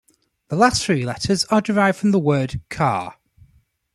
The 0.47 0.55
last 0.55 0.83
three 0.83 1.05
letters 1.05 1.45
are 1.51 1.61
derived 1.61 1.99
from 1.99 2.09
the 2.09 2.17
word 2.17 2.59
"car". 2.69 3.19